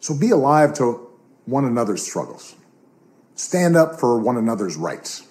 [0.00, 1.08] So be alive to
[1.44, 2.54] one another's struggles.
[3.34, 5.26] Stand up for one another's rights.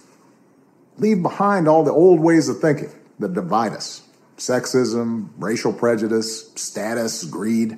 [0.97, 4.01] Leave behind all the old ways of thinking that divide us
[4.37, 7.77] sexism, racial prejudice, status, greed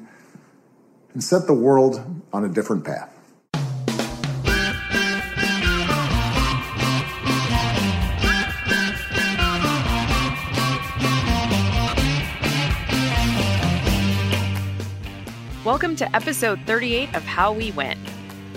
[1.18, 3.17] and set the world on a different path.
[15.78, 18.00] Welcome to episode 38 of How We Win.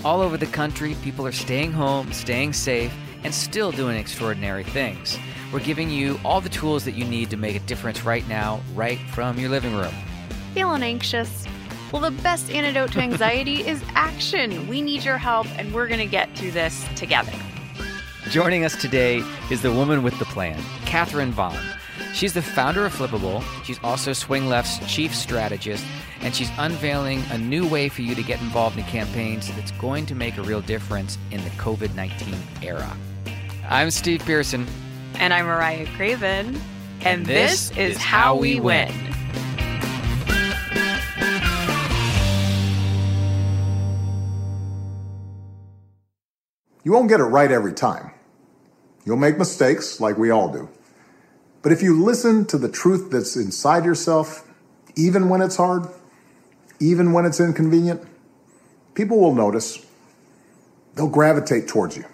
[0.03, 2.91] All over the country, people are staying home, staying safe,
[3.23, 5.19] and still doing extraordinary things.
[5.53, 8.59] We're giving you all the tools that you need to make a difference right now,
[8.73, 9.93] right from your living room.
[10.55, 11.45] Feeling anxious?
[11.91, 14.67] Well, the best antidote to anxiety is action.
[14.67, 17.33] We need your help, and we're going to get through this together.
[18.29, 21.59] Joining us today is the woman with the plan, Catherine Vaughn.
[22.13, 23.43] She's the founder of Flippable.
[23.63, 25.83] She's also Swing Left's chief strategist,
[26.21, 30.05] and she's unveiling a new way for you to get involved in campaigns that's going
[30.07, 32.95] to make a real difference in the COVID 19 era.
[33.69, 34.67] I'm Steve Pearson.
[35.15, 36.55] And I'm Mariah Craven.
[36.99, 38.87] And, and this, this, is, How We win.
[38.89, 39.11] win.
[46.83, 48.11] You won't get it right every time.
[49.05, 50.67] You'll make mistakes like we all do.
[51.61, 54.47] But if you listen to the truth that's inside yourself,
[54.95, 55.87] even when it's hard,
[56.79, 58.01] even when it's inconvenient,
[58.95, 59.85] people will notice.
[60.95, 62.05] They'll gravitate towards you.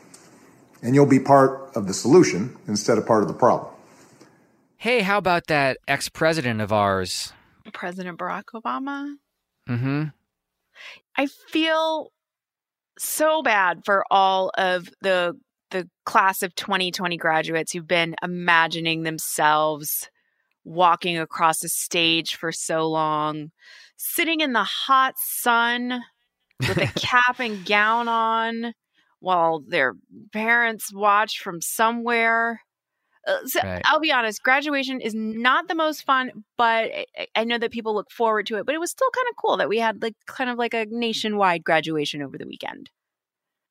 [0.81, 3.73] And you'll be part of the solution instead of part of the problem.
[4.75, 7.33] Hey, how about that ex president of ours?
[7.73, 9.15] President Barack Obama?
[9.67, 10.03] Mm hmm.
[11.15, 12.11] I feel
[12.99, 15.35] so bad for all of the
[15.71, 20.09] the class of 2020 graduates who've been imagining themselves
[20.63, 23.51] walking across a stage for so long,
[23.95, 26.01] sitting in the hot sun
[26.67, 28.73] with a cap and gown on
[29.19, 29.93] while their
[30.31, 32.61] parents watch from somewhere.
[33.25, 33.81] Uh, so right.
[33.85, 36.91] I'll be honest, graduation is not the most fun, but
[37.35, 38.65] I know that people look forward to it.
[38.65, 40.85] But it was still kind of cool that we had like kind of like a
[40.89, 42.89] nationwide graduation over the weekend.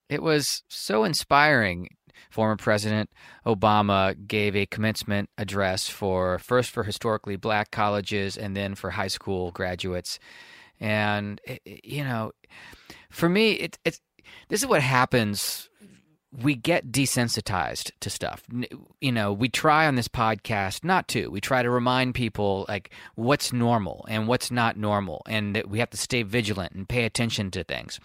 [0.08, 1.88] It was so inspiring.
[2.30, 3.10] Former President
[3.44, 9.08] Obama gave a commencement address for first for historically black colleges and then for high
[9.08, 10.18] school graduates.
[10.80, 12.32] And you know,
[13.10, 14.00] for me, it, it's
[14.48, 15.68] this is what happens
[16.42, 18.42] we get desensitized to stuff.
[19.00, 21.28] You know, we try on this podcast not to.
[21.28, 25.78] We try to remind people like what's normal and what's not normal, and that we
[25.78, 28.00] have to stay vigilant and pay attention to things.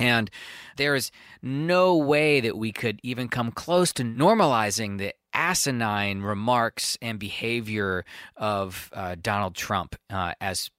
[0.00, 0.30] And
[0.76, 1.12] there's
[1.42, 8.04] no way that we could even come close to normalizing the asinine remarks and behavior
[8.36, 10.70] of uh, Donald Trump uh, as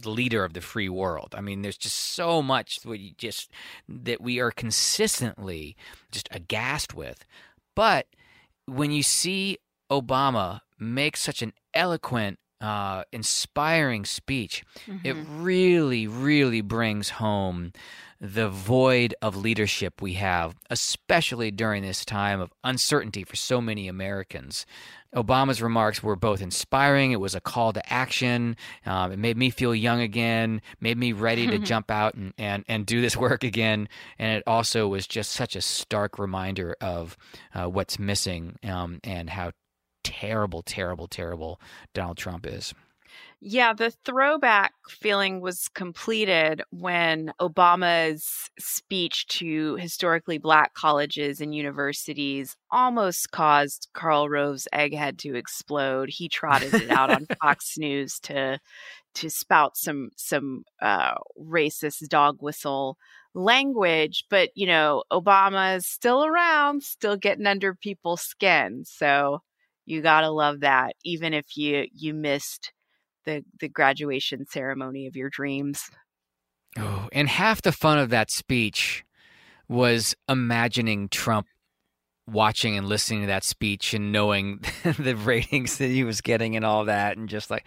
[0.00, 1.34] the leader of the free world.
[1.36, 3.50] I mean, there's just so much that we just
[3.88, 5.76] that we are consistently
[6.10, 7.24] just aghast with.
[7.74, 8.06] But
[8.66, 9.58] when you see
[9.90, 15.06] Obama make such an eloquent uh, inspiring speech, mm-hmm.
[15.06, 17.72] it really, really brings home
[18.24, 23.86] the void of leadership we have, especially during this time of uncertainty for so many
[23.86, 24.64] Americans.
[25.14, 27.12] Obama's remarks were both inspiring.
[27.12, 28.56] It was a call to action.
[28.86, 32.64] Um, it made me feel young again, made me ready to jump out and, and,
[32.66, 33.90] and do this work again.
[34.18, 37.18] And it also was just such a stark reminder of
[37.54, 39.52] uh, what's missing um, and how
[40.02, 41.60] terrible, terrible, terrible
[41.92, 42.72] Donald Trump is.
[43.40, 52.56] Yeah, the throwback feeling was completed when Obama's speech to historically black colleges and universities
[52.70, 56.08] almost caused Karl Rove's egghead to explode.
[56.08, 58.58] He trotted it out on Fox News to
[59.14, 62.96] to spout some some uh, racist dog whistle
[63.34, 68.84] language, but you know, Obama's still around, still getting under people's skin.
[68.86, 69.42] So
[69.86, 72.72] you got to love that even if you you missed
[73.24, 75.90] the the graduation ceremony of your dreams.
[76.78, 79.04] Oh, and half the fun of that speech
[79.68, 81.46] was imagining Trump
[82.26, 84.60] watching and listening to that speech and knowing
[84.98, 87.66] the ratings that he was getting and all that and just like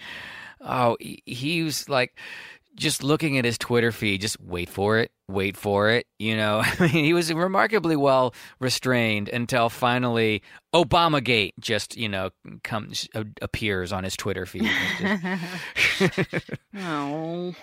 [0.62, 2.18] oh he was like
[2.78, 6.06] just looking at his Twitter feed, just wait for it, wait for it.
[6.20, 10.44] You know, I mean, he was remarkably well restrained until finally
[10.74, 12.30] Obamagate just, you know,
[12.64, 14.70] comes uh, appears on his Twitter feed.
[16.78, 17.54] oh,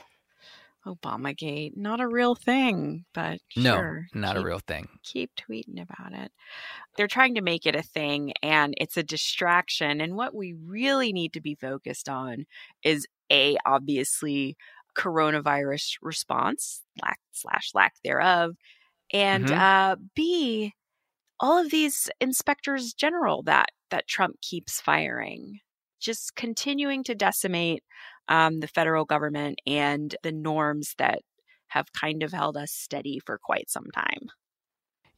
[0.87, 4.89] Obamagate, not a real thing, but no, sure, not keep, a real thing.
[5.03, 6.31] Keep tweeting about it.
[6.97, 10.01] They're trying to make it a thing, and it's a distraction.
[10.01, 12.45] And what we really need to be focused on
[12.83, 14.57] is a obviously
[14.97, 18.57] coronavirus response, lack slash lack thereof,
[19.13, 19.59] and Mhm.
[19.59, 20.73] uh, B,
[21.41, 25.61] all of these inspectors general that that Trump keeps firing,
[26.01, 27.83] just continuing to decimate
[28.29, 31.21] um, the federal government and the norms that
[31.69, 34.31] have kind of held us steady for quite some time.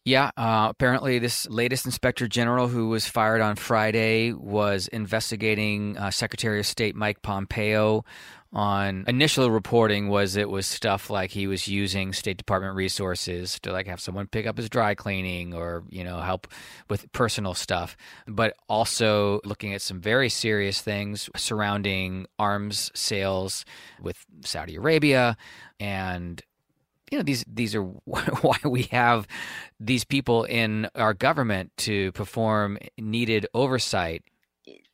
[0.04, 6.12] Yeah, uh, apparently, this latest inspector general who was fired on Friday was investigating uh,
[6.12, 8.04] Secretary of State Mike Pompeo.
[8.52, 13.72] On initial reporting, was it was stuff like he was using State Department resources to
[13.72, 16.46] like have someone pick up his dry cleaning or you know help
[16.88, 17.96] with personal stuff,
[18.26, 23.64] but also looking at some very serious things surrounding arms sales
[24.00, 25.36] with Saudi Arabia
[25.80, 26.42] and
[27.10, 29.26] you know these these are why we have
[29.78, 34.22] these people in our government to perform needed oversight.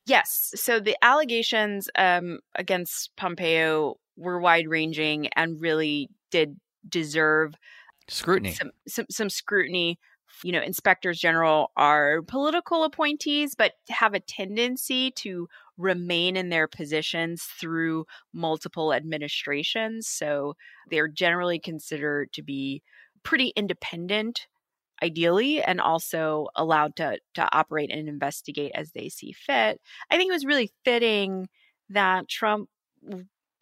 [0.07, 0.53] Yes.
[0.57, 6.59] So the allegations um, against Pompeo were wide ranging and really did
[6.89, 7.55] deserve
[8.09, 8.61] Scrutiny.
[8.61, 9.99] some, some some scrutiny.
[10.45, 15.47] You know, inspectors general are political appointees, but have a tendency to
[15.77, 20.09] remain in their positions through multiple administrations.
[20.09, 20.55] So
[20.91, 22.83] they're generally considered to be
[23.23, 24.49] pretty independent,
[25.03, 29.81] ideally, and also allowed to to operate and investigate as they see fit.
[30.11, 31.49] I think it was really fitting
[31.91, 32.69] that Trump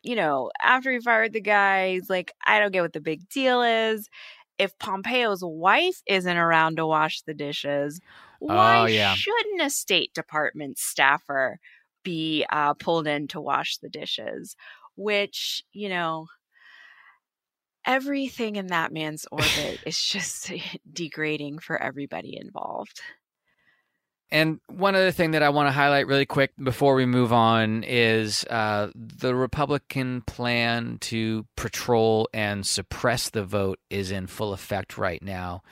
[0.03, 3.29] you know, after he fired the guy, he's like, I don't get what the big
[3.29, 4.09] deal is.
[4.59, 8.01] If Pompeo's wife isn't around to wash the dishes,
[8.39, 9.17] why Oh, yeah.
[9.17, 11.59] shouldn't a State Department staffer
[12.03, 14.57] be uh, pulled in to wash the dishes?
[14.97, 16.27] Which, you know,
[17.87, 20.53] everything in that man's orbit is just
[20.93, 23.01] degrading for everybody involved.
[24.33, 27.83] And one other thing that I want to highlight really quick before we move on
[27.83, 34.97] is uh, the Republican plan to patrol and suppress the vote is in full effect
[34.97, 35.63] right now.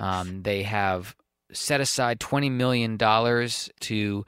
[0.00, 1.14] Um, they have
[1.52, 4.24] set aside $20 million to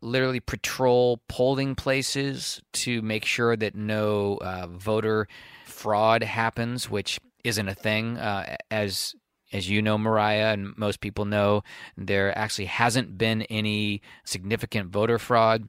[0.00, 5.28] literally patrol polling places to make sure that no uh, voter
[5.64, 8.18] fraud happens, which isn't a thing.
[8.18, 9.14] Uh, as
[9.52, 11.62] as you know, Mariah, and most people know,
[11.96, 15.68] there actually hasn't been any significant voter fraud.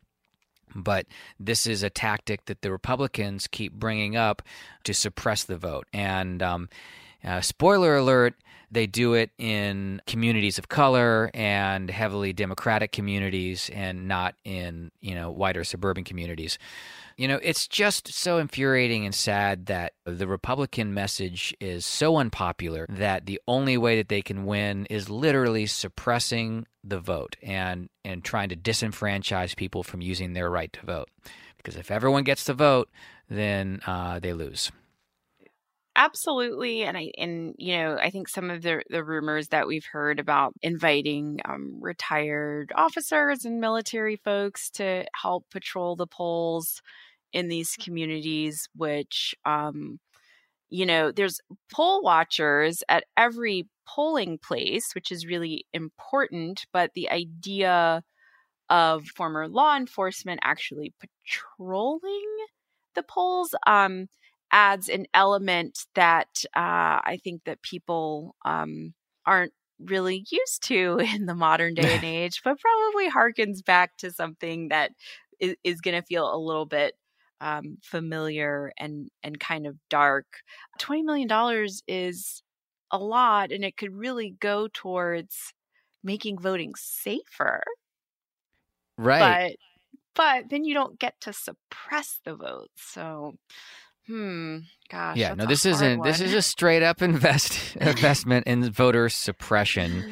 [0.76, 1.06] But
[1.40, 4.42] this is a tactic that the Republicans keep bringing up
[4.84, 5.88] to suppress the vote.
[5.94, 6.70] And um,
[7.24, 8.36] uh, spoiler alert,
[8.70, 15.16] they do it in communities of color and heavily democratic communities and not in, you
[15.16, 16.58] know, wider suburban communities.
[17.16, 22.86] You know, it's just so infuriating and sad that the Republican message is so unpopular
[22.90, 28.24] that the only way that they can win is literally suppressing the vote and and
[28.24, 31.10] trying to disenfranchise people from using their right to vote.
[31.58, 32.90] Because if everyone gets to vote,
[33.30, 34.72] then uh, they lose.
[35.98, 39.86] Absolutely and i and you know i think some of the the rumors that we've
[39.92, 46.82] heard about inviting um, retired officers and military folks to help patrol the polls
[47.34, 50.00] in these communities which um
[50.70, 51.40] you know there's
[51.74, 58.04] poll watchers at every polling place which is really important but the idea
[58.70, 62.36] of former law enforcement actually patrolling
[62.96, 64.08] the polls um
[64.52, 68.94] adds an element that uh, I think that people um,
[69.26, 74.12] aren't really used to in the modern day and age, but probably harkens back to
[74.12, 74.92] something that
[75.40, 76.96] is, is going to feel a little bit
[77.40, 80.26] um, familiar and and kind of dark.
[80.80, 82.42] Twenty million dollars is
[82.92, 85.54] a lot, and it could really go towards
[86.04, 87.62] making voting safer.
[88.98, 89.56] Right.
[90.16, 92.72] But but then you don't get to suppress the vote.
[92.76, 93.36] So
[94.08, 94.60] Hmm.
[94.90, 95.18] Gosh.
[95.18, 100.10] yeah, no, this isn't this is a straight up invest investment in voter suppression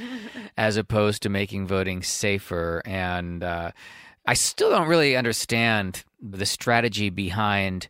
[0.58, 2.82] as opposed to making voting safer.
[2.86, 3.72] And uh,
[4.26, 7.88] I still don't really understand the strategy behind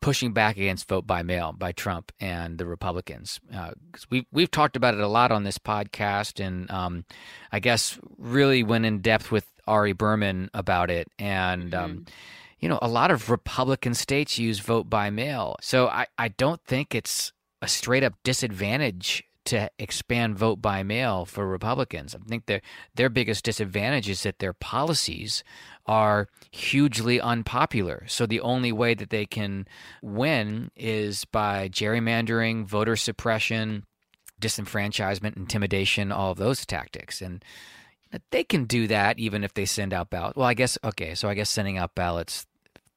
[0.00, 3.40] pushing back against vote by mail by Trump and the Republicans.
[3.48, 7.04] Because we we've talked about it a lot on this podcast, and um,
[7.52, 11.08] I guess really went in depth with Ari Berman about it.
[11.18, 12.06] And um,
[12.58, 15.56] you know, a lot of Republican states use vote by mail.
[15.60, 21.24] So I, I don't think it's a straight up disadvantage to expand vote by mail
[21.24, 22.14] for Republicans.
[22.14, 22.60] I think their
[22.94, 25.44] their biggest disadvantage is that their policies
[25.86, 28.04] are hugely unpopular.
[28.08, 29.68] So the only way that they can
[30.02, 33.86] win is by gerrymandering, voter suppression,
[34.40, 37.22] disenfranchisement, intimidation, all of those tactics.
[37.22, 37.44] And
[38.30, 40.36] they can do that even if they send out ballots.
[40.36, 41.14] Well, I guess okay.
[41.14, 42.46] So I guess sending out ballots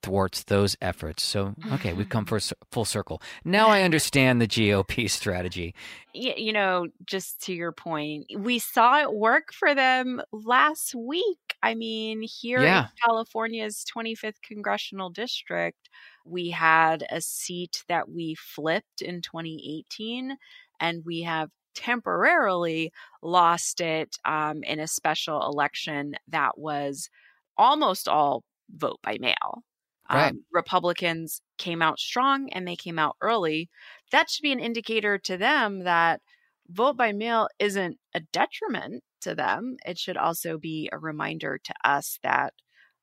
[0.01, 1.23] thwarts those efforts.
[1.23, 2.39] So, okay, we've come for
[2.71, 3.21] full circle.
[3.43, 5.75] Now I understand the GOP strategy.
[6.13, 11.37] You know, just to your point, we saw it work for them last week.
[11.61, 12.83] I mean, here yeah.
[12.83, 15.89] in California's 25th congressional district,
[16.25, 20.37] we had a seat that we flipped in 2018,
[20.79, 21.49] and we have
[21.79, 22.91] temporarily
[23.24, 27.09] lost it um, in a special election that was
[27.57, 28.43] almost all
[28.75, 29.63] vote by mail.
[30.12, 30.31] Right.
[30.31, 33.69] Um, Republicans came out strong and they came out early.
[34.12, 36.21] That should be an indicator to them that
[36.69, 39.77] vote by mail isn't a detriment to them.
[39.86, 42.53] It should also be a reminder to us that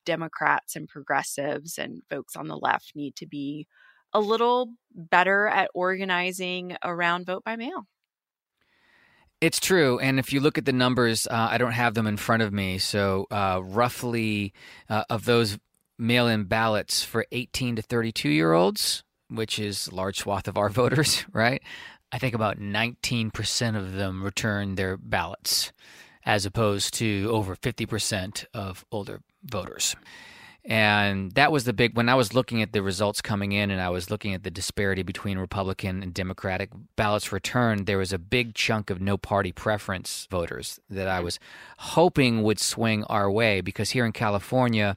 [0.05, 3.67] Democrats and progressives and folks on the left need to be
[4.13, 7.87] a little better at organizing around vote by mail.
[9.41, 9.99] It's true.
[9.99, 12.53] And if you look at the numbers, uh, I don't have them in front of
[12.53, 12.79] me.
[12.79, 14.55] So, uh, roughly
[14.89, 15.59] uh, of those
[15.99, 20.57] mail in ballots for 18 to 32 year olds, which is a large swath of
[20.57, 21.63] our voters, right?
[22.13, 25.73] I think about 19% of them return their ballots,
[26.25, 29.97] as opposed to over 50% of older voters.
[30.69, 33.81] And that was the big when I was looking at the results coming in and
[33.81, 38.19] I was looking at the disparity between Republican and Democratic ballots returned, there was a
[38.19, 41.39] big chunk of no party preference voters that I was
[41.79, 44.97] hoping would swing our way because here in California,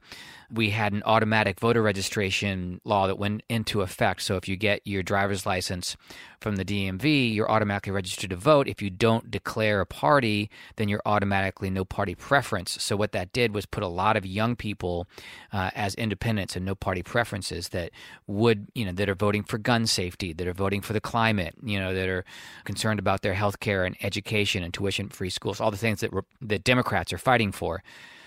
[0.52, 4.22] we had an automatic voter registration law that went into effect.
[4.22, 5.96] So if you get your driver's license
[6.40, 8.68] from the DMV, you're automatically registered to vote.
[8.68, 12.82] If you don't declare a party, then you're automatically no party preference.
[12.82, 15.08] So what that did was put a lot of young people
[15.54, 17.92] uh, as independents and no party preferences that
[18.26, 21.56] would, you know, that are voting for gun safety, that are voting for the climate,
[21.64, 22.26] you know, that are
[22.64, 26.12] concerned about their health care and education and tuition free schools, all the things that,
[26.42, 27.84] that Democrats are fighting for.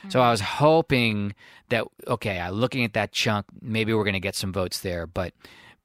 [0.08, 1.34] So I was hoping
[1.68, 5.06] that okay, I looking at that chunk, maybe we're going to get some votes there,
[5.06, 5.32] but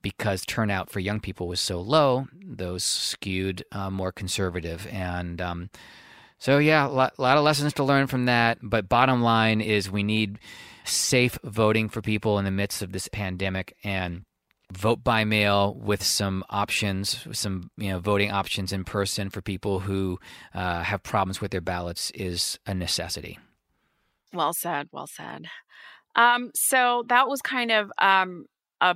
[0.01, 4.87] because turnout for young people was so low, those skewed uh, more conservative.
[4.91, 5.69] And um,
[6.39, 8.59] so, yeah, a lot, lot, of lessons to learn from that.
[8.61, 10.39] But bottom line is we need
[10.85, 14.23] safe voting for people in the midst of this pandemic and
[14.71, 19.79] vote by mail with some options, some you know voting options in person for people
[19.79, 20.19] who
[20.53, 23.39] uh, have problems with their ballots is a necessity.
[24.33, 24.87] Well said.
[24.91, 25.45] Well said.
[26.15, 28.45] Um, so that was kind of um,
[28.81, 28.95] a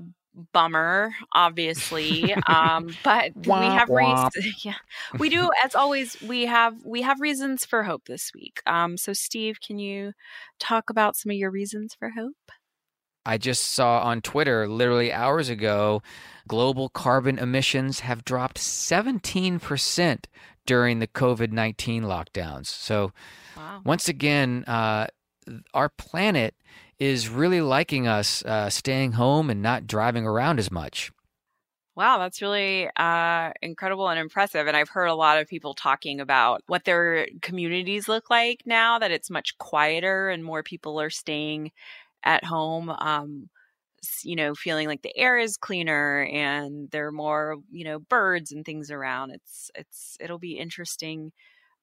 [0.53, 2.33] bummer, obviously.
[2.47, 4.31] um, but we have reasons.
[4.63, 4.75] Yeah,
[5.19, 5.49] we do.
[5.63, 8.61] As always, we have we have reasons for hope this week.
[8.65, 10.13] Um, so Steve, can you
[10.59, 12.51] talk about some of your reasons for hope?
[13.25, 16.01] I just saw on Twitter literally hours ago,
[16.47, 20.25] global carbon emissions have dropped 17%
[20.65, 22.65] during the COVID 19 lockdowns.
[22.65, 23.11] So,
[23.55, 23.81] wow.
[23.85, 25.07] once again, uh,
[25.73, 26.55] our planet
[26.99, 31.11] is really liking us uh, staying home and not driving around as much.
[31.95, 34.65] Wow, that's really uh, incredible and impressive.
[34.65, 38.97] And I've heard a lot of people talking about what their communities look like now
[38.99, 41.71] that it's much quieter and more people are staying
[42.23, 42.89] at home.
[42.89, 43.49] Um,
[44.23, 48.51] you know, feeling like the air is cleaner and there are more, you know, birds
[48.51, 49.31] and things around.
[49.31, 51.31] It's it's it'll be interesting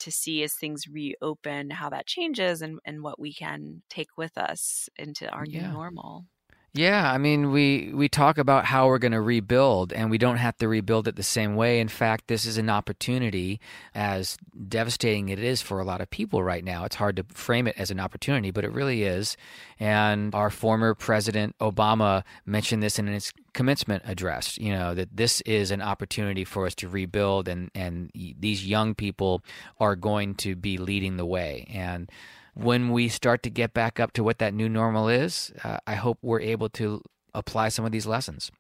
[0.00, 4.36] to see as things reopen how that changes and, and what we can take with
[4.36, 5.66] us into our yeah.
[5.68, 6.24] new normal.
[6.74, 10.36] Yeah, I mean, we we talk about how we're going to rebuild, and we don't
[10.36, 11.80] have to rebuild it the same way.
[11.80, 13.58] In fact, this is an opportunity,
[13.94, 14.36] as
[14.68, 16.84] devastating it is for a lot of people right now.
[16.84, 19.36] It's hard to frame it as an opportunity, but it really is.
[19.80, 24.58] And our former president Obama mentioned this in his commencement address.
[24.58, 28.94] You know that this is an opportunity for us to rebuild, and and these young
[28.94, 29.42] people
[29.80, 31.66] are going to be leading the way.
[31.72, 32.10] And
[32.58, 35.94] when we start to get back up to what that new normal is, uh, I
[35.94, 38.50] hope we're able to apply some of these lessons.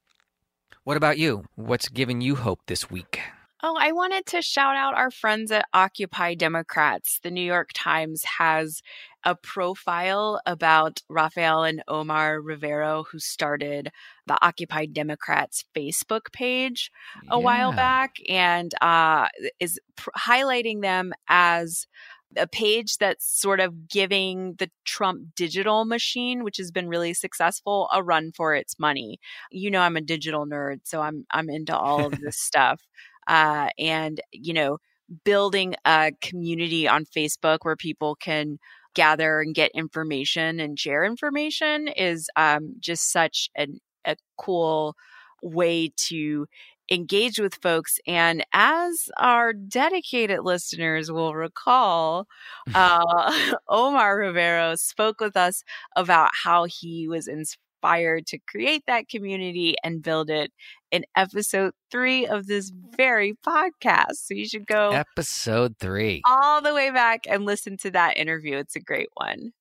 [0.84, 1.44] What about you?
[1.56, 3.20] What's giving you hope this week?
[3.60, 7.18] Oh, I wanted to shout out our friends at Occupy Democrats.
[7.24, 8.82] The New York Times has
[9.24, 13.90] a profile about Rafael and Omar Rivero, who started
[14.28, 16.92] the Occupy Democrats Facebook page
[17.28, 17.42] a yeah.
[17.42, 19.26] while back and uh,
[19.58, 21.88] is pr- highlighting them as
[22.36, 27.88] a page that's sort of giving the Trump digital machine, which has been really successful,
[27.92, 29.18] a run for its money.
[29.50, 32.80] You know, I'm a digital nerd, so I'm I'm into all of this stuff.
[33.26, 34.78] Uh, and you know,
[35.24, 38.58] building a community on Facebook where people can
[38.94, 44.94] gather and get information and share information is um, just such an, a cool
[45.42, 46.46] way to
[46.90, 47.98] engage with folks.
[48.06, 52.26] And as our dedicated listeners will recall,
[52.74, 55.62] uh, Omar Rivero spoke with us
[55.96, 60.52] about how he was inspired to create that community and build it
[60.90, 64.14] in episode three of this very podcast.
[64.14, 68.56] So you should go episode three all the way back and listen to that interview.
[68.56, 69.52] It's a great one.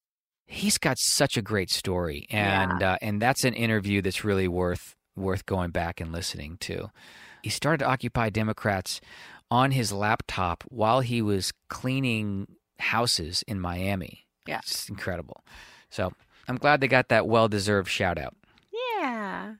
[0.49, 2.93] He's got such a great story, and yeah.
[2.93, 6.91] uh, and that's an interview that's really worth worth going back and listening to.
[7.43, 9.01] He started to occupy Democrats
[9.49, 12.47] on his laptop while he was cleaning
[12.79, 14.25] houses in Miami.
[14.47, 14.59] Yeah.
[14.59, 15.43] It's incredible.
[15.89, 16.13] So
[16.47, 18.35] I'm glad they got that well deserved shout out.
[18.99, 19.55] Yeah.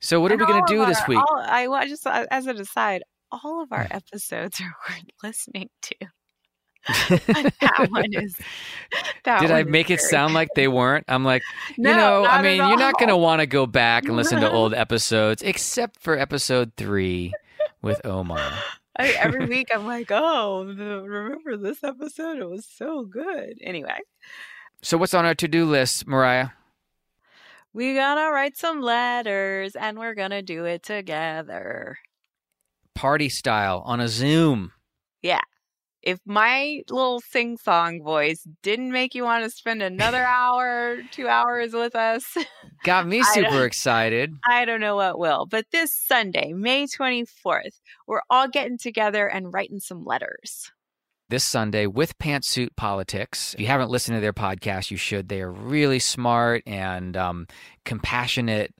[0.00, 1.18] So what and are we going to do our, this week?
[1.18, 5.96] All, I just uh, as an aside, all of our episodes are worth listening to.
[6.88, 8.36] that one is.
[9.24, 11.04] That Did I make it sound like they weren't?
[11.08, 11.42] I'm like,
[11.78, 14.40] no, you know, I mean, you're not going to want to go back and listen
[14.40, 17.32] to old episodes, except for episode three
[17.82, 18.40] with Omar.
[18.96, 22.38] I every week I'm like, oh, remember this episode?
[22.38, 23.58] It was so good.
[23.62, 23.98] Anyway.
[24.82, 26.48] So what's on our to-do list, Mariah?
[27.72, 31.98] We gotta write some letters, and we're gonna do it together.
[32.94, 34.72] Party style on a Zoom.
[35.22, 35.40] Yeah
[36.02, 41.28] if my little sing song voice didn't make you want to spend another hour, two
[41.28, 42.36] hours with us,
[42.84, 44.34] got me super excited.
[44.48, 45.46] I don't know what will.
[45.46, 50.72] But this Sunday, May 24th, we're all getting together and writing some letters.
[51.28, 53.54] This Sunday with Pantsuit Politics.
[53.54, 55.28] If you haven't listened to their podcast, you should.
[55.28, 57.46] They are really smart and um,
[57.86, 58.74] compassionate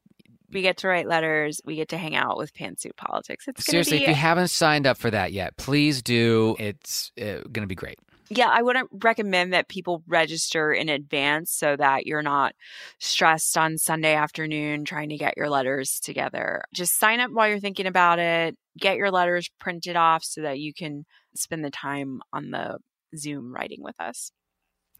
[0.52, 1.60] we get to write letters.
[1.64, 3.46] We get to hang out with Pantsuit Politics.
[3.48, 4.04] It's seriously, be...
[4.04, 6.56] if you haven't signed up for that yet, please do.
[6.58, 7.98] It's uh, going to be great.
[8.34, 12.54] Yeah, I wouldn't recommend that people register in advance so that you're not
[12.98, 16.62] stressed on Sunday afternoon trying to get your letters together.
[16.74, 18.56] Just sign up while you're thinking about it.
[18.78, 21.04] Get your letters printed off so that you can
[21.34, 22.78] spend the time on the
[23.14, 24.32] Zoom writing with us.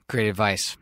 [0.09, 0.77] Great advice.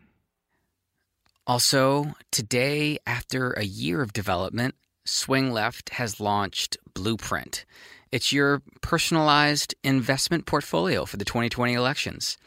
[1.51, 7.65] Also, today, after a year of development, Swing Left has launched Blueprint.
[8.09, 12.37] It's your personalized investment portfolio for the 2020 elections.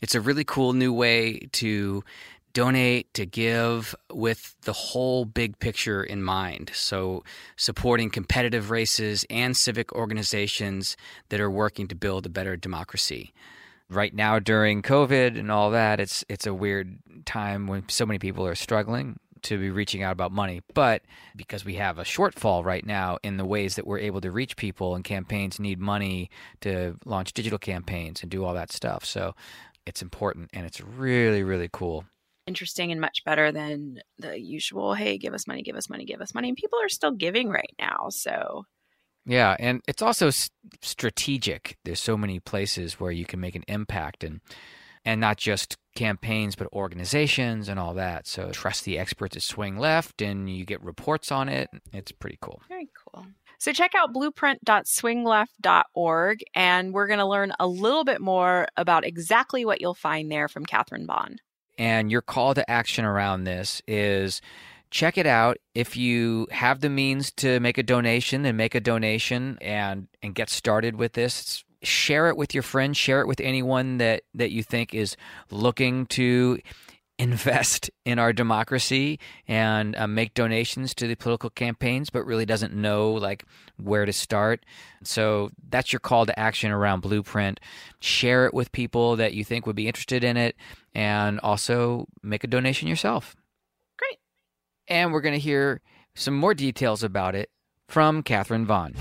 [0.00, 2.02] It's a really cool new way to
[2.54, 6.70] donate, to give with the whole big picture in mind.
[6.72, 7.22] So,
[7.58, 10.96] supporting competitive races and civic organizations
[11.28, 13.34] that are working to build a better democracy
[13.90, 18.18] right now during COVID and all that, it's it's a weird time when so many
[18.18, 20.62] people are struggling to be reaching out about money.
[20.74, 21.02] But
[21.36, 24.56] because we have a shortfall right now in the ways that we're able to reach
[24.56, 26.30] people and campaigns need money
[26.62, 29.04] to launch digital campaigns and do all that stuff.
[29.04, 29.34] So
[29.86, 32.06] it's important and it's really, really cool.
[32.46, 36.20] Interesting and much better than the usual, hey, give us money, give us money, give
[36.20, 36.48] us money.
[36.48, 38.08] And people are still giving right now.
[38.10, 38.64] So
[39.26, 40.50] yeah, and it's also s-
[40.82, 41.78] strategic.
[41.84, 44.40] There's so many places where you can make an impact and
[45.06, 48.26] and not just campaigns but organizations and all that.
[48.26, 51.68] So trust the experts at Swing Left and you get reports on it.
[51.92, 52.62] It's pretty cool.
[52.68, 53.26] Very cool.
[53.58, 59.64] So check out blueprint.swingleft.org and we're going to learn a little bit more about exactly
[59.64, 61.36] what you'll find there from Catherine Vaughn.
[61.78, 64.40] And your call to action around this is
[64.94, 65.58] check it out.
[65.74, 70.34] If you have the means to make a donation, then make a donation and and
[70.34, 71.64] get started with this.
[71.82, 72.96] Share it with your friends.
[72.96, 75.16] Share it with anyone that that you think is
[75.50, 76.60] looking to
[77.18, 82.74] invest in our democracy and uh, make donations to the political campaigns but really doesn't
[82.74, 83.44] know like
[83.76, 84.66] where to start
[85.04, 87.60] so that's your call to action around blueprint
[88.00, 90.56] share it with people that you think would be interested in it
[90.92, 93.36] and also make a donation yourself
[94.88, 95.80] and we're going to hear
[96.14, 97.50] some more details about it
[97.88, 98.94] from Catherine Vaughn.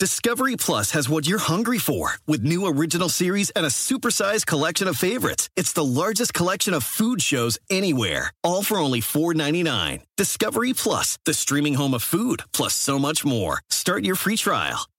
[0.00, 4.88] Discovery Plus has what you're hungry for with new original series and a supersized collection
[4.88, 5.50] of favorites.
[5.56, 10.00] It's the largest collection of food shows anywhere, all for only $4.99.
[10.16, 13.60] Discovery Plus, the streaming home of food, plus so much more.
[13.68, 14.89] Start your free trial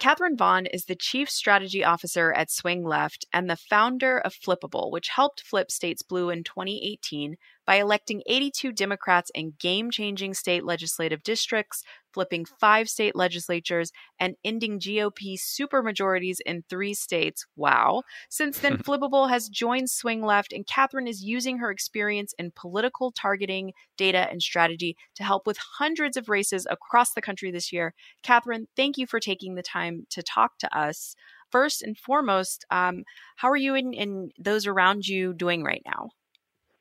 [0.00, 4.90] Catherine Vaughn is the Chief Strategy Officer at Swing Left and the founder of Flippable,
[4.90, 10.64] which helped flip states blue in 2018 by electing 82 Democrats in game changing state
[10.64, 17.44] legislative districts, flipping five state legislatures, and ending GOP supermajorities in three states.
[17.56, 18.02] Wow.
[18.30, 23.10] Since then, Flippable has joined Swing Left, and Catherine is using her experience in political
[23.12, 27.92] targeting, data, and strategy to help with hundreds of races across the country this year.
[28.22, 31.16] Catherine, thank you for taking the time to talk to us.
[31.50, 33.04] First and foremost, um,
[33.36, 36.10] how are you and, and those around you doing right now?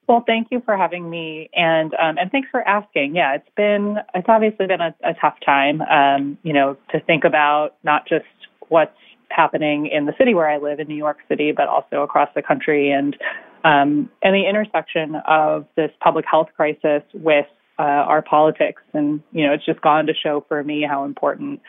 [0.08, 3.16] Well, thank you for having me, and um, and thanks for asking.
[3.16, 7.24] Yeah, it's been it's obviously been a, a tough time, um, you know, to think
[7.24, 8.26] about not just
[8.68, 8.92] what's
[9.30, 12.42] happening in the city where I live in New York City, but also across the
[12.42, 13.16] country, and
[13.64, 17.46] um, and the intersection of this public health crisis with
[17.80, 18.82] uh, our politics.
[18.94, 21.62] And you know, it's just gone to show for me how important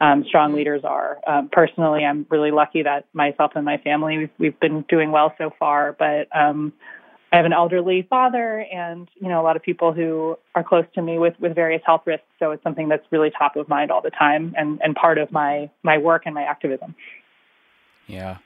[0.00, 1.18] um, strong leaders are.
[1.26, 5.34] Um, personally, I'm really lucky that myself and my family we've, we've been doing well
[5.36, 6.72] so far, but um,
[7.32, 10.84] I have an elderly father and, you know, a lot of people who are close
[10.94, 12.26] to me with, with various health risks.
[12.38, 15.32] So it's something that's really top of mind all the time and, and part of
[15.32, 16.94] my, my work and my activism.
[18.06, 18.36] Yeah.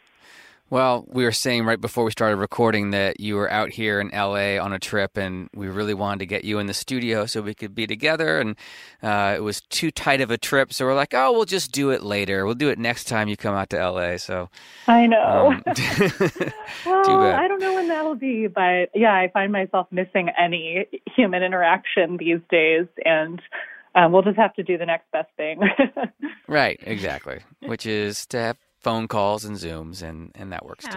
[0.68, 4.08] Well, we were saying right before we started recording that you were out here in
[4.08, 7.40] LA on a trip, and we really wanted to get you in the studio so
[7.40, 8.40] we could be together.
[8.40, 8.56] And
[9.00, 11.90] uh, it was too tight of a trip, so we're like, "Oh, we'll just do
[11.90, 12.44] it later.
[12.44, 14.50] We'll do it next time you come out to LA." So
[14.88, 15.52] I know.
[15.52, 15.62] Um,
[16.84, 21.44] well, I don't know when that'll be, but yeah, I find myself missing any human
[21.44, 23.40] interaction these days, and
[23.96, 25.60] um, we'll just have to do the next best thing.
[26.48, 27.38] right, exactly.
[27.60, 30.96] Which is to have phone calls and Zooms, and, and that works too.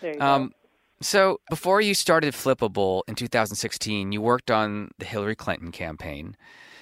[0.00, 0.54] There you um, go.
[1.02, 6.36] So before you started Flippable in 2016, you worked on the Hillary Clinton campaign.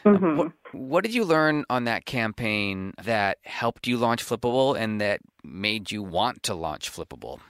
[0.07, 0.39] Mm-hmm.
[0.39, 5.21] What, what did you learn on that campaign that helped you launch Flippable and that
[5.45, 7.41] made you want to launch Flippable?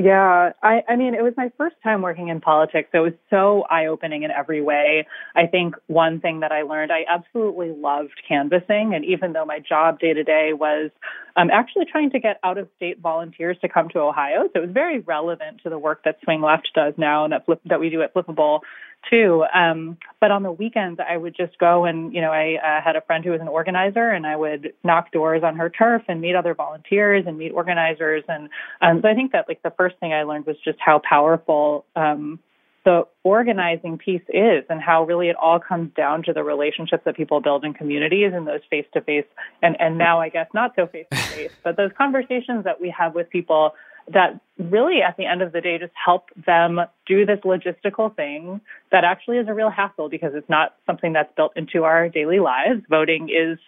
[0.00, 2.88] Yeah, I, I mean, it was my first time working in politics.
[2.92, 5.08] So it was so eye opening in every way.
[5.34, 8.92] I think one thing that I learned, I absolutely loved canvassing.
[8.94, 10.92] And even though my job day to day was
[11.34, 14.66] um, actually trying to get out of state volunteers to come to Ohio, so it
[14.66, 17.80] was very relevant to the work that Swing Left does now and that, flip, that
[17.80, 18.60] we do at Flippable
[19.08, 19.44] too.
[19.54, 22.96] Um, but on the weekends, I would just go and, you know, I uh, had
[22.96, 26.20] a friend who was an organizer and I would knock doors on her turf and
[26.20, 28.24] meet other volunteers and meet organizers.
[28.28, 28.48] And
[28.80, 31.84] um, so I think that like the first thing I learned was just how powerful
[31.96, 32.38] um,
[32.84, 37.16] the organizing piece is and how really it all comes down to the relationships that
[37.16, 39.26] people build in communities and those face to face
[39.62, 42.88] and and now I guess not so face to face but those conversations that we
[42.96, 43.74] have with people
[44.12, 48.60] that really at the end of the day just help them do this logistical thing
[48.90, 52.40] that actually is a real hassle because it's not something that's built into our daily
[52.40, 52.82] lives.
[52.88, 53.58] Voting is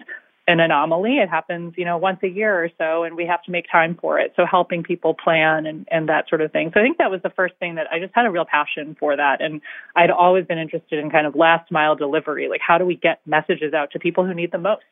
[0.51, 1.19] an anomaly.
[1.19, 3.97] It happens, you know, once a year or so, and we have to make time
[4.01, 4.33] for it.
[4.35, 6.71] So helping people plan and, and that sort of thing.
[6.75, 8.97] So I think that was the first thing that I just had a real passion
[8.99, 9.41] for that.
[9.41, 9.61] And
[9.95, 12.49] I'd always been interested in kind of last mile delivery.
[12.49, 14.83] Like, how do we get messages out to people who need the most?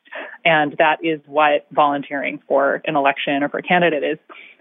[0.44, 4.18] And that is what volunteering for an election or for a candidate is.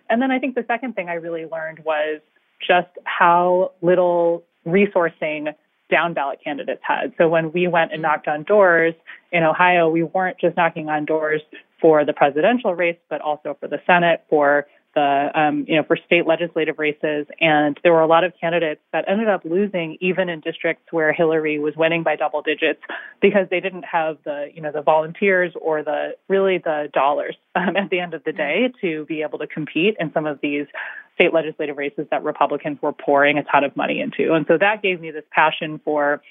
[0.10, 2.22] And then I think the second thing I really learned was
[2.66, 5.54] just how little resourcing
[5.90, 7.14] down ballot candidates had.
[7.18, 8.94] So when we went and knocked on doors
[9.32, 11.42] in Ohio, we weren't just knocking on doors
[11.80, 14.66] for the presidential race, but also for the Senate, for
[14.98, 18.82] the um, you know for state legislative races, and there were a lot of candidates
[18.94, 22.80] that ended up losing even in districts where Hillary was winning by double digits
[23.22, 27.78] because they didn't have the you know the volunteers or the really the dollars um,
[27.78, 30.66] at the end of the day to be able to compete in some of these
[31.14, 34.82] state legislative races that Republicans were pouring a ton of money into, and so that
[34.82, 36.24] gave me this passion for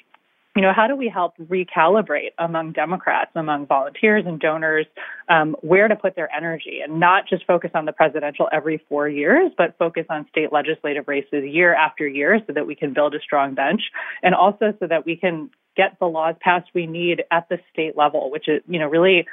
[0.57, 4.87] you know, how do we help recalibrate among Democrats, among volunteers and donors,
[5.29, 9.07] um, where to put their energy and not just focus on the presidential every four
[9.07, 13.14] years, but focus on state legislative races year after year so that we can build
[13.14, 13.83] a strong bench
[14.23, 17.95] and also so that we can get the laws passed we need at the state
[17.95, 19.27] level, which is, you know, really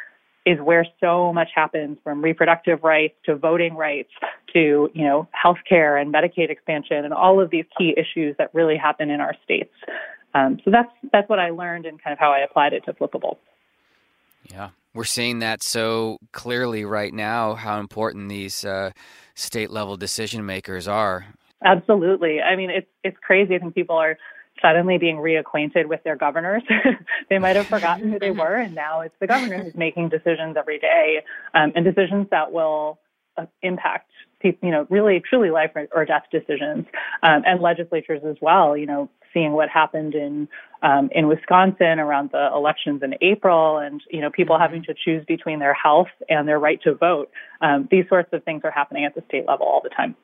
[0.45, 4.11] is where so much happens from reproductive rights to voting rights
[4.51, 8.75] to, you know, healthcare and Medicaid expansion and all of these key issues that really
[8.75, 9.73] happen in our states.
[10.33, 12.93] Um, so that's that's what I learned and kind of how I applied it to
[12.93, 13.37] Flippable.
[14.49, 17.55] Yeah, we're seeing that so clearly right now.
[17.55, 18.91] How important these uh,
[19.35, 21.25] state level decision makers are.
[21.63, 22.41] Absolutely.
[22.41, 23.55] I mean, it's it's crazy.
[23.55, 24.17] I think people are
[24.61, 26.63] suddenly being reacquainted with their governors.
[27.29, 30.55] they might have forgotten who they were, and now it's the governor who's making decisions
[30.57, 31.21] every day,
[31.53, 32.99] um, and decisions that will
[33.37, 34.09] uh, impact
[34.41, 36.85] people, you know, really truly life or death decisions,
[37.23, 38.77] um, and legislatures as well.
[38.77, 40.47] You know, seeing what happened in
[40.81, 44.91] um, in Wisconsin around the elections in April, and you know people having mm-hmm.
[44.91, 47.31] to choose between their health and their right to vote.
[47.61, 50.15] Um, these sorts of things are happening at the state level all the time.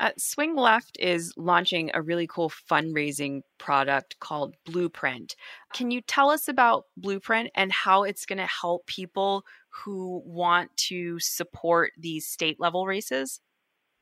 [0.00, 5.36] Uh, Swing Left is launching a really cool fundraising product called Blueprint.
[5.72, 10.76] Can you tell us about Blueprint and how it's going to help people who want
[10.76, 13.40] to support these state level races?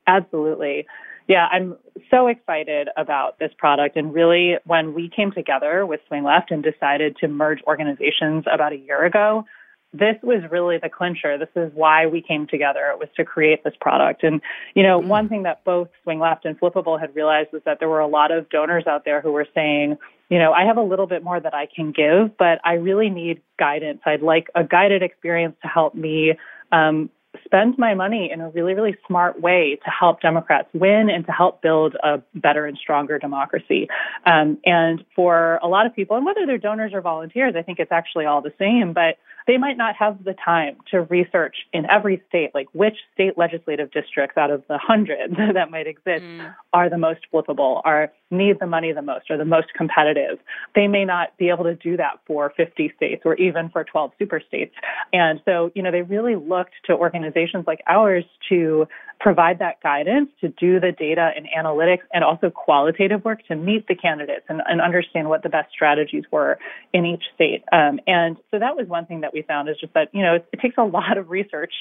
[0.07, 0.87] Absolutely.
[1.29, 1.77] Yeah, I'm
[2.11, 3.97] so excited about this product.
[3.97, 8.73] And really, when we came together with Swing Left and decided to merge organizations about
[8.73, 9.45] a year ago,
[9.93, 11.37] this was really the clincher.
[11.37, 12.91] This is why we came together.
[12.93, 14.23] It was to create this product.
[14.23, 14.41] And,
[14.75, 15.07] you know, mm.
[15.07, 18.07] one thing that both Swing Left and Flippable had realized was that there were a
[18.07, 19.99] lot of donors out there who were saying,
[20.31, 23.11] you know, I have a little bit more that I can give, but I really
[23.11, 24.01] need guidance.
[24.07, 26.39] I'd like a guided experience to help me
[26.73, 27.11] um,
[27.45, 31.33] spend my money in a really, really smart way to help Democrats win and to
[31.33, 33.89] help build a better and stronger democracy.
[34.27, 37.79] Um, and for a lot of people, and whether they're donors or volunteers, I think
[37.79, 39.17] it's actually all the same, but
[39.47, 43.91] they might not have the time to research in every state, like which state legislative
[43.91, 46.55] districts out of the hundreds that might exist mm.
[46.73, 50.39] are the most flippable, are need the money the most, are the most competitive.
[50.75, 54.13] They may not be able to do that for 50 states or even for 12
[54.19, 54.75] super states.
[55.13, 58.87] And so, you know, they really looked to organizations like ours to
[59.23, 63.87] provide that guidance, to do the data and analytics and also qualitative work to meet
[63.87, 66.59] the candidates and, and understand what the best strategies were
[66.93, 67.63] in each state.
[67.71, 70.35] Um, and so that was one thing that we found is just that, you know,
[70.35, 71.73] it, it takes a lot of research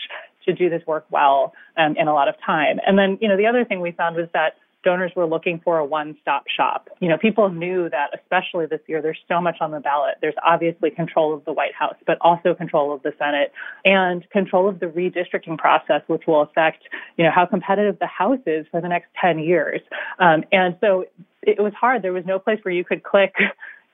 [0.46, 2.80] to do this work well um, and a lot of time.
[2.86, 5.78] And then, you know, the other thing we found was that donors were looking for
[5.78, 6.90] a one-stop shop.
[7.00, 10.16] You know, people knew that especially this year there's so much on the ballot.
[10.22, 13.52] There's obviously control of the White House, but also control of the Senate
[13.86, 16.84] and control of the redistricting process, which will affect,
[17.18, 19.82] you know, how competitive the House is for the next 10 years.
[20.20, 21.06] Um, and so
[21.44, 22.02] it was hard.
[22.02, 23.34] There was no place where you could click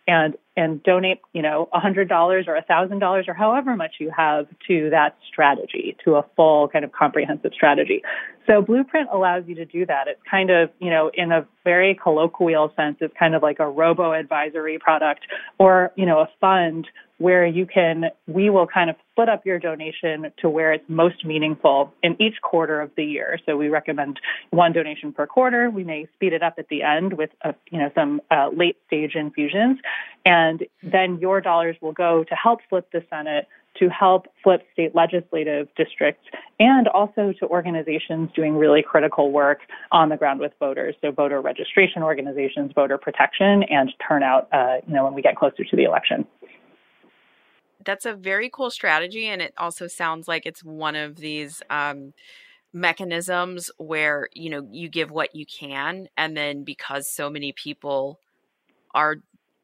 [0.08, 3.96] and and donate, you know, a hundred dollars or a thousand dollars or however much
[4.00, 8.02] you have to that strategy, to a full kind of comprehensive strategy.
[8.48, 10.08] So Blueprint allows you to do that.
[10.08, 13.70] It's kind of, you know, in a very colloquial sense, it's kind of like a
[13.70, 15.22] robo advisory product
[15.60, 16.88] or, you know, a fund
[17.20, 21.26] where you can, we will kind of split up your donation to where it's most
[21.26, 23.40] meaningful in each quarter of the year.
[23.46, 24.20] So we recommend
[24.52, 25.70] one donation per quarter.
[25.70, 28.78] We may speed it up at the end with, a, you know, some uh, late
[28.86, 29.80] stage infusions.
[30.26, 33.48] And then your dollars will go to help flip the Senate,
[33.80, 36.28] to help flip state legislative districts,
[36.60, 39.60] and also to organizations doing really critical work
[39.92, 40.96] on the ground with voters.
[41.02, 45.64] So voter registration organizations, voter protection, and turnout, uh, you know, when we get closer
[45.64, 46.28] to the election
[47.88, 52.14] that's a very cool strategy and it also sounds like it's one of these um,
[52.74, 58.20] mechanisms where you know you give what you can and then because so many people
[58.94, 59.16] are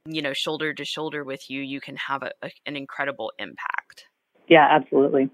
[0.07, 4.05] you know shoulder to shoulder with you you can have a, a, an incredible impact.
[4.47, 5.29] Yeah absolutely.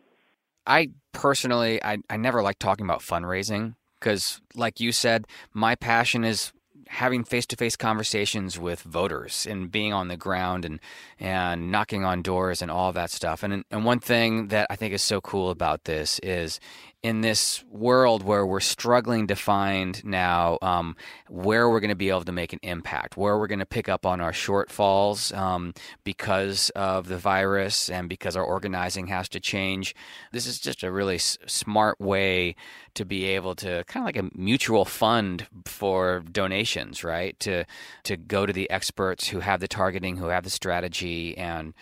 [0.65, 6.23] I personally i, I never like talking about fundraising because like you said my passion
[6.23, 6.51] is
[6.89, 10.79] having face-to-face conversations with voters and being on the ground and
[11.19, 13.43] and knocking on doors and all that stuff.
[13.43, 16.59] And and one thing that I think is so cool about this is
[17.01, 20.97] in this world where we're struggling to find now um,
[21.29, 23.87] where we're going to be able to make an impact, where we're going to pick
[23.87, 29.39] up on our shortfalls um, because of the virus and because our organizing has to
[29.39, 29.95] change.
[30.33, 32.55] This is just a really s- smart way
[32.95, 37.39] to be able to kind of like a mutual fund for donations, right?
[37.39, 37.63] To
[38.03, 41.73] to go to the experts who have the targeting, who have the strategy, and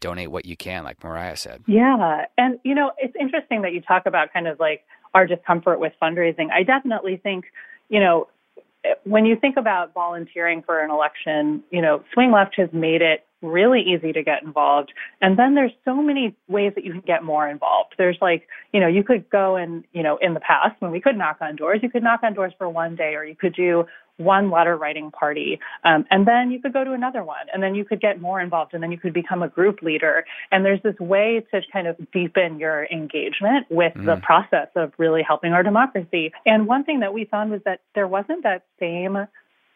[0.00, 1.62] donate what you can, like Mariah said.
[1.66, 2.26] Yeah.
[2.36, 4.84] And, you know, it's interesting that you talk about kind of like
[5.14, 6.50] our discomfort with fundraising.
[6.52, 7.46] I definitely think,
[7.88, 8.28] you know,
[9.04, 13.24] when you think about volunteering for an election, you know, Swing Left has made it
[13.42, 14.92] really easy to get involved.
[15.20, 17.94] And then there's so many ways that you can get more involved.
[17.96, 21.00] There's like, you know, you could go and, you know, in the past when we
[21.00, 23.54] could knock on doors, you could knock on doors for one day or you could
[23.54, 23.84] do
[24.18, 25.58] one letter writing party.
[25.84, 28.40] Um, and then you could go to another one and then you could get more
[28.40, 30.24] involved and then you could become a group leader.
[30.52, 34.04] And there's this way to kind of deepen your engagement with mm.
[34.04, 36.32] the process of really helping our democracy.
[36.44, 39.26] And one thing that we found was that there wasn't that same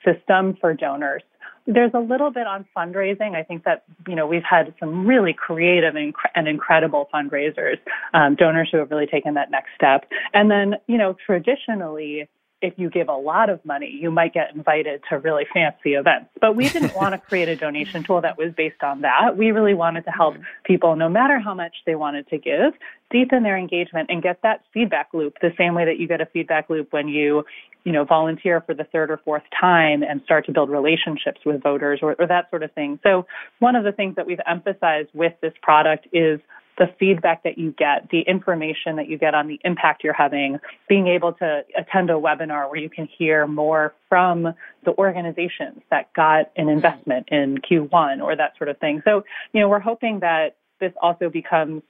[0.04, 1.22] system for donors
[1.66, 3.34] there's a little bit on fundraising.
[3.34, 7.76] I think that you know we've had some really creative and, and incredible fundraisers,
[8.14, 10.08] um, donors who have really taken that next step.
[10.34, 12.28] And then you know traditionally,
[12.62, 16.30] if you give a lot of money, you might get invited to really fancy events.
[16.40, 19.36] But we didn't want to create a donation tool that was based on that.
[19.36, 20.44] We really wanted to help mm-hmm.
[20.64, 22.72] people, no matter how much they wanted to give,
[23.10, 26.26] deepen their engagement and get that feedback loop the same way that you get a
[26.26, 27.44] feedback loop when you,
[27.84, 31.62] you know, volunteer for the third or fourth time and start to build relationships with
[31.62, 32.98] voters or, or that sort of thing.
[33.02, 33.26] So
[33.58, 36.40] one of the things that we've emphasized with this product is
[36.78, 40.58] the feedback that you get, the information that you get on the impact you're having,
[40.88, 44.54] being able to attend a webinar where you can hear more from
[44.84, 49.02] the organizations that got an investment in Q1 or that sort of thing.
[49.04, 51.82] So, you know, we're hoping that this also becomes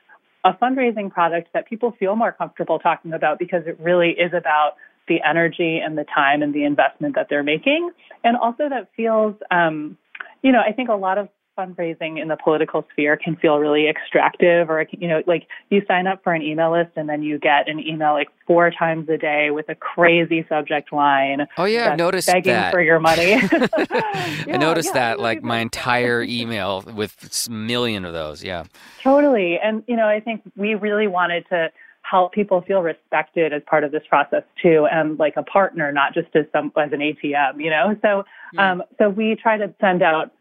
[0.44, 4.72] a fundraising product that people feel more comfortable talking about because it really is about
[5.08, 7.90] the energy and the time and the investment that they're making.
[8.24, 9.96] And also that feels, um,
[10.42, 13.88] you know, I think a lot of fundraising in the political sphere can feel really
[13.88, 17.38] extractive or you know like you sign up for an email list and then you
[17.38, 21.92] get an email like four times a day with a crazy subject line oh yeah
[21.92, 22.72] i've noticed begging that.
[22.72, 28.04] for your money yeah, i noticed yeah, that like my entire email with a million
[28.04, 28.64] of those yeah
[29.02, 31.70] totally and you know i think we really wanted to
[32.02, 36.12] help people feel respected as part of this process too, and like a partner, not
[36.12, 37.96] just as some as an ATM, you know.
[38.02, 38.58] So, mm.
[38.58, 40.32] um, so we try to send out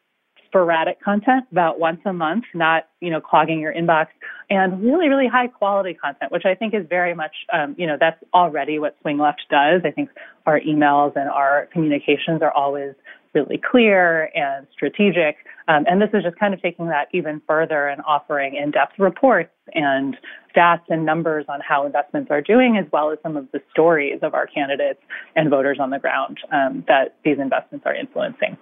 [0.51, 4.07] sporadic content about once a month, not you know clogging your inbox,
[4.49, 7.95] and really really high quality content, which I think is very much um, you know
[7.99, 9.81] that's already what Swing Left does.
[9.85, 10.09] I think
[10.45, 12.93] our emails and our communications are always
[13.33, 15.37] really clear and strategic.
[15.69, 19.53] Um, and this is just kind of taking that even further and offering in-depth reports
[19.73, 20.17] and
[20.53, 24.19] stats and numbers on how investments are doing, as well as some of the stories
[24.21, 24.99] of our candidates
[25.37, 28.57] and voters on the ground um, that these investments are influencing.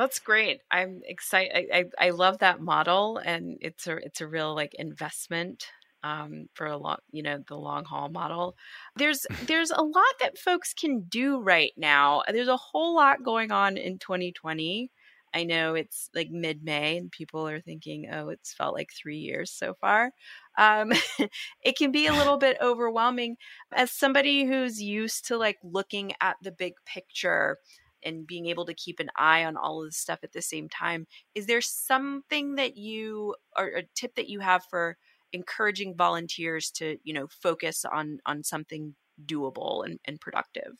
[0.00, 0.62] That's great.
[0.70, 1.68] I'm excited.
[1.70, 5.66] I, I, I love that model, and it's a it's a real like investment
[6.02, 8.56] um, for a long, you know, the long haul model.
[8.96, 12.22] There's there's a lot that folks can do right now.
[12.26, 14.90] There's a whole lot going on in 2020.
[15.34, 19.18] I know it's like mid May and people are thinking, oh, it's felt like three
[19.18, 20.12] years so far.
[20.56, 20.94] Um,
[21.62, 23.36] it can be a little bit overwhelming.
[23.70, 27.58] As somebody who's used to like looking at the big picture
[28.04, 30.68] and being able to keep an eye on all of this stuff at the same
[30.68, 34.96] time, is there something that you or a tip that you have for
[35.32, 38.94] encouraging volunteers to you know focus on on something
[39.26, 40.72] doable and, and productive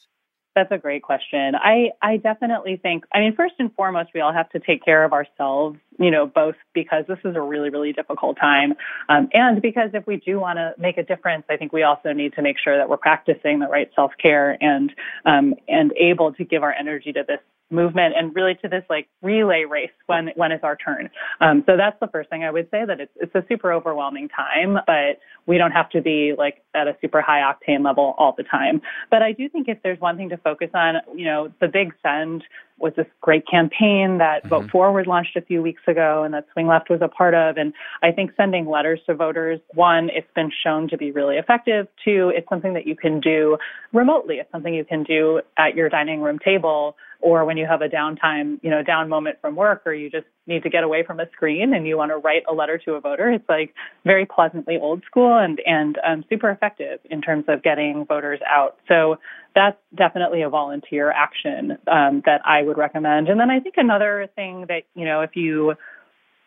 [0.56, 1.54] that's a great question.
[1.54, 5.04] I, I definitely think, I mean, first and foremost, we all have to take care
[5.04, 8.72] of ourselves, you know, both because this is a really, really difficult time.
[9.08, 12.12] Um, and because if we do want to make a difference, I think we also
[12.12, 14.90] need to make sure that we're practicing the right self care and,
[15.26, 19.08] um, and able to give our energy to this movement and really to this like
[19.22, 21.08] relay race when when it's our turn.
[21.40, 24.28] Um, so that's the first thing I would say that it's it's a super overwhelming
[24.28, 28.34] time, but we don't have to be like at a super high octane level all
[28.36, 28.82] the time.
[29.10, 31.94] But I do think if there's one thing to focus on, you know, the big
[32.02, 32.42] send
[32.80, 34.48] was this great campaign that mm-hmm.
[34.48, 37.56] Vote Forward launched a few weeks ago and that Swing Left was a part of.
[37.56, 41.86] And I think sending letters to voters, one, it's been shown to be really effective.
[42.04, 43.58] Two, it's something that you can do
[43.92, 44.36] remotely.
[44.36, 47.88] It's something you can do at your dining room table or when you have a
[47.88, 51.20] downtime, you know, down moment from work, or you just need to get away from
[51.20, 53.30] a screen and you want to write a letter to a voter.
[53.30, 58.04] It's like very pleasantly old school and and um, super effective in terms of getting
[58.06, 58.78] voters out.
[58.88, 59.16] So
[59.54, 63.28] that's definitely a volunteer action um, that I would recommend.
[63.28, 65.74] And then I think another thing that you know, if you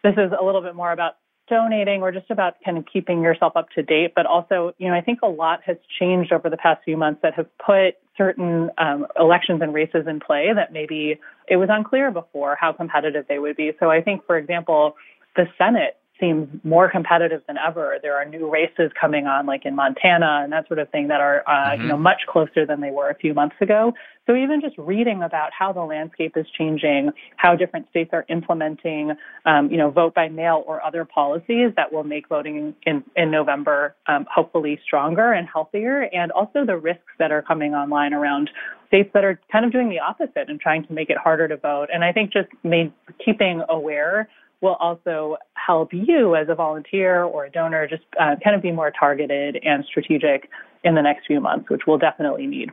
[0.03, 1.13] this is a little bit more about
[1.49, 4.13] donating or just about kind of keeping yourself up to date.
[4.15, 7.21] But also, you know, I think a lot has changed over the past few months
[7.23, 12.11] that have put certain um, elections and races in play that maybe it was unclear
[12.11, 13.71] before how competitive they would be.
[13.79, 14.95] So I think, for example,
[15.35, 17.97] the Senate seems more competitive than ever.
[18.01, 21.19] There are new races coming on, like in Montana and that sort of thing, that
[21.19, 21.81] are uh, mm-hmm.
[21.81, 23.93] you know much closer than they were a few months ago.
[24.25, 29.11] So even just reading about how the landscape is changing, how different states are implementing,
[29.45, 33.29] um, you know, vote by mail or other policies that will make voting in in
[33.29, 38.49] November um, hopefully stronger and healthier, and also the risks that are coming online around
[38.87, 41.57] states that are kind of doing the opposite and trying to make it harder to
[41.57, 41.87] vote.
[41.91, 42.93] And I think just made,
[43.25, 44.29] keeping aware
[44.63, 48.71] will also help you as a volunteer or a donor just uh, kind of be
[48.71, 50.49] more targeted and strategic
[50.85, 52.71] in the next few months, which we'll definitely need.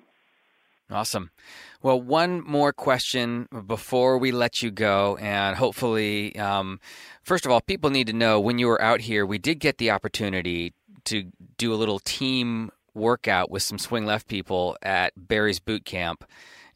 [0.88, 1.30] Awesome.
[1.82, 5.16] Well, one more question before we let you go.
[5.20, 6.80] And hopefully, um,
[7.22, 9.78] first of all, people need to know when you were out here, we did get
[9.78, 10.72] the opportunity
[11.04, 11.24] to
[11.58, 16.24] do a little team workout with some swing left people at Barry's boot camp.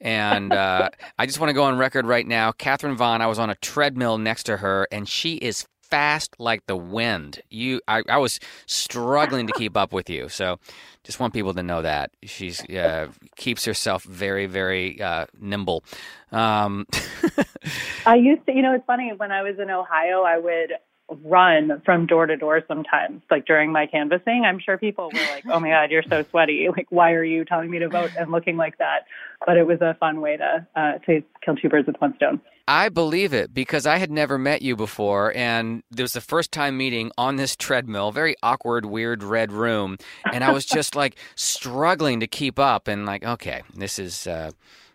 [0.04, 2.52] And uh, I just want to go on record right now.
[2.52, 6.66] Catherine Vaughn, I was on a treadmill next to her, and she is fast like
[6.66, 7.40] the wind.
[7.50, 10.28] You, I, I was struggling to keep up with you.
[10.28, 10.58] So,
[11.02, 15.84] just want people to know that she's uh, keeps herself very, very uh, nimble.
[16.32, 16.86] Um,
[18.06, 20.72] I used to, you know, it's funny when I was in Ohio, I would
[21.08, 24.44] run from door to door sometimes, like during my canvassing.
[24.46, 26.68] I'm sure people were like, oh my God, you're so sweaty.
[26.74, 29.06] Like, why are you telling me to vote and looking like that?
[29.46, 32.40] But it was a fun way to, uh, to kill two birds with one stone.
[32.66, 36.50] I believe it because I had never met you before, and it was the first
[36.50, 39.98] time meeting on this treadmill, very awkward, weird red room,
[40.32, 44.50] and I was just like struggling to keep up, and like, okay, this is uh,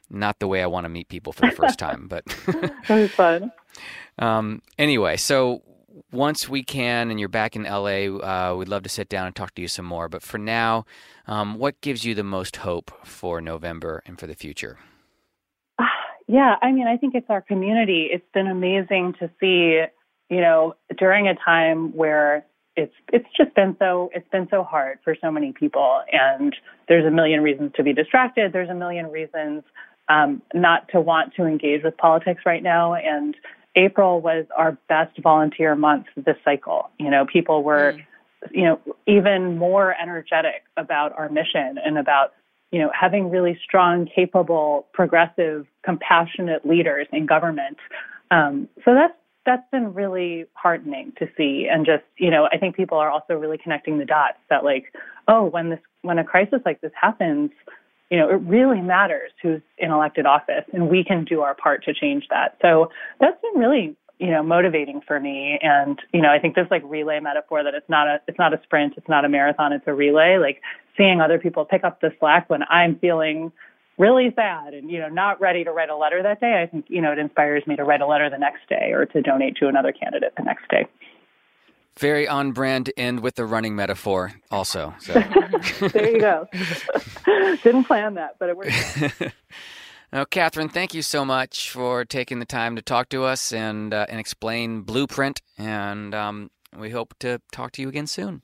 [0.09, 3.11] not the way I want to meet people for the first time, but it was
[3.11, 3.51] fun.
[4.17, 5.61] Um, anyway, so
[6.11, 9.35] once we can and you're back in LA, uh, we'd love to sit down and
[9.35, 10.09] talk to you some more.
[10.09, 10.85] But for now,
[11.27, 14.77] um, what gives you the most hope for November and for the future?
[16.31, 18.07] Yeah, I mean, I think it's our community.
[18.11, 19.81] It's been amazing to see,
[20.29, 24.99] you know, during a time where it's it's just been so it's been so hard
[25.03, 26.55] for so many people, and
[26.87, 28.53] there's a million reasons to be distracted.
[28.53, 29.63] There's a million reasons
[30.07, 33.35] um, not to want to engage with politics right now, and
[33.79, 36.89] April was our best volunteer month this cycle.
[36.99, 38.05] You know, people were mm.
[38.51, 42.33] you know, even more energetic about our mission and about,
[42.71, 47.77] you know, having really strong, capable, progressive, compassionate leaders in government.
[48.31, 49.13] Um, so that's
[49.45, 53.33] that's been really heartening to see and just you know i think people are also
[53.33, 54.93] really connecting the dots that like
[55.27, 57.49] oh when this when a crisis like this happens
[58.09, 61.83] you know it really matters who's in elected office and we can do our part
[61.85, 62.57] to change that.
[62.61, 65.59] So that's been really you know motivating for me.
[65.61, 68.53] And you know i think this like relay metaphor that it's not a it's not
[68.53, 70.61] a sprint it's not a marathon it's a relay like
[70.97, 73.51] seeing other people pick up the slack when i'm feeling
[73.97, 76.85] really sad and you know not ready to write a letter that day i think
[76.87, 79.55] you know it inspires me to write a letter the next day or to donate
[79.55, 80.85] to another candidate the next day
[81.97, 85.13] very on brand to end with the running metaphor also so.
[85.87, 86.47] there you go
[87.63, 89.33] didn't plan that but it worked
[90.11, 93.93] Now, Catherine, thank you so much for taking the time to talk to us and
[93.93, 95.41] uh, and explain Blueprint.
[95.57, 98.41] And um, we hope to talk to you again soon.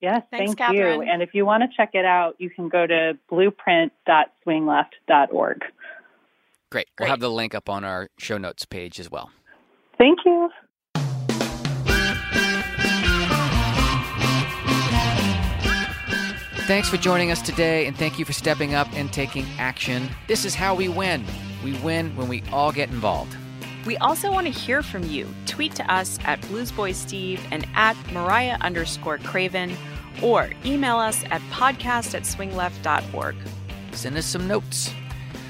[0.00, 1.02] Yes, Thanks, thank you.
[1.02, 5.64] And if you want to check it out, you can go to blueprint.swingleft.org.
[6.70, 6.86] Great.
[7.00, 9.32] We'll have the link up on our show notes page as well.
[9.96, 10.50] Thank you.
[16.68, 20.06] Thanks for joining us today, and thank you for stepping up and taking action.
[20.26, 21.24] This is how we win.
[21.64, 23.34] We win when we all get involved.
[23.86, 25.26] We also want to hear from you.
[25.46, 29.74] Tweet to us at bluesboysteve and at mariah underscore craven
[30.22, 33.36] or email us at podcast at swingleft.org.
[33.92, 34.92] Send us some notes.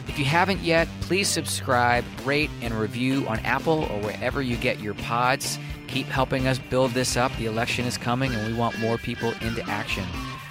[0.07, 4.79] If you haven't yet, please subscribe, rate, and review on Apple or wherever you get
[4.79, 5.59] your pods.
[5.89, 7.37] Keep helping us build this up.
[7.39, 10.05] The election is coming, and we want more people into action.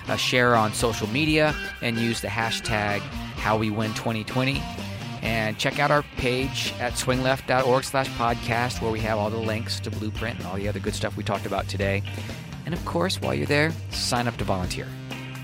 [0.08, 3.00] Uh, share on social media and use the hashtag
[3.36, 4.62] HowWeWin2020.
[5.22, 9.80] And check out our page at swingleft.org slash podcast where we have all the links
[9.82, 12.04] to Blueprint and all the other good stuff we talked about today.
[12.66, 14.88] And of course, while you're there, sign up to volunteer.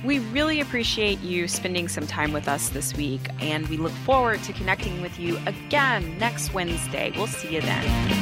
[0.03, 4.43] We really appreciate you spending some time with us this week, and we look forward
[4.43, 7.13] to connecting with you again next Wednesday.
[7.15, 8.13] We'll see you then.